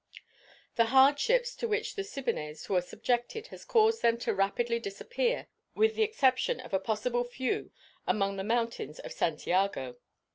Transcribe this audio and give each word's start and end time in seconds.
The 0.77 0.85
hardships 0.85 1.55
to 1.57 1.67
which 1.67 1.93
the 1.93 2.01
Siboneyes 2.01 2.67
were 2.67 2.81
subjected 2.81 3.49
has 3.49 3.63
caused 3.63 4.01
them 4.01 4.17
to 4.25 4.33
rapidly 4.33 4.79
disappear, 4.79 5.45
with 5.75 5.93
the 5.93 6.01
exception 6.01 6.59
a 6.59 6.79
possible 6.79 7.23
few 7.23 7.71
among 8.07 8.37
the 8.37 8.43
mountains 8.43 8.97
of 8.97 9.11
Santiago. 9.13 9.97